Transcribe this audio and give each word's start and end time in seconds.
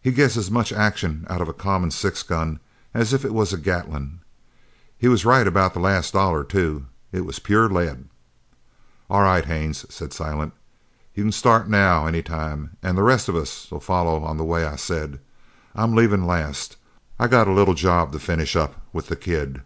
He 0.00 0.10
gets 0.10 0.38
as 0.38 0.50
much 0.50 0.72
action 0.72 1.26
out 1.28 1.42
of 1.42 1.48
a 1.50 1.52
common 1.52 1.90
six 1.90 2.22
gun 2.22 2.60
as 2.94 3.12
if 3.12 3.26
it 3.26 3.34
was 3.34 3.52
a 3.52 3.58
gatling. 3.58 4.20
He 4.96 5.06
was 5.06 5.26
right 5.26 5.46
about 5.46 5.74
that 5.74 5.80
last 5.80 6.14
dollar, 6.14 6.44
too. 6.44 6.86
It 7.12 7.26
was 7.26 7.38
pure 7.38 7.68
lead!" 7.68 8.06
"All 9.10 9.20
right, 9.20 9.44
Haines," 9.44 9.84
said 9.94 10.14
Silent. 10.14 10.54
"You 11.14 11.24
c'n 11.24 11.32
start 11.32 11.68
now 11.68 12.06
any 12.06 12.22
time, 12.22 12.78
an' 12.82 12.94
the 12.94 13.02
rest 13.02 13.28
of 13.28 13.36
us'll 13.36 13.80
follow 13.80 14.24
on 14.24 14.38
the 14.38 14.44
way 14.46 14.64
I 14.64 14.76
said. 14.76 15.20
I'm 15.74 15.94
leavin' 15.94 16.26
last. 16.26 16.76
I 17.18 17.26
got 17.28 17.46
a 17.46 17.52
little 17.52 17.74
job 17.74 18.12
to 18.12 18.18
finish 18.18 18.56
up 18.56 18.76
with 18.94 19.08
the 19.08 19.16
kid." 19.16 19.60